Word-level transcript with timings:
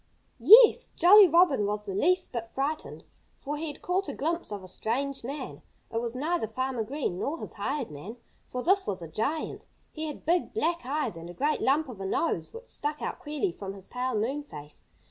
Yes! 0.39 0.87
Jolly 0.95 1.27
Robin 1.27 1.67
was 1.67 1.85
the 1.85 1.93
least 1.93 2.31
bit 2.33 2.49
frightened. 2.49 3.03
For 3.39 3.55
he 3.57 3.67
had 3.67 3.83
caught 3.83 4.09
a 4.09 4.15
glimpse 4.15 4.51
of 4.51 4.63
a 4.63 4.67
strange 4.67 5.23
man. 5.23 5.61
It 5.91 6.01
was 6.01 6.15
neither 6.15 6.47
Farmer 6.47 6.83
Green 6.83 7.19
nor 7.19 7.37
his 7.37 7.53
hired 7.53 7.91
man, 7.91 8.17
for 8.51 8.63
this 8.63 8.87
was 8.87 9.03
a 9.03 9.07
giant. 9.07 9.67
He 9.91 10.07
had 10.07 10.25
big, 10.25 10.55
black 10.55 10.87
eyes 10.87 11.17
and 11.17 11.29
a 11.29 11.35
great 11.35 11.61
lump 11.61 11.87
of 11.87 12.01
a 12.01 12.07
nose, 12.07 12.51
which 12.51 12.67
stuck 12.67 12.99
out 12.99 13.19
queerly 13.19 13.51
from 13.51 13.75
his 13.75 13.87
pale 13.87 14.15
moon 14.15 14.41
face. 14.41 14.85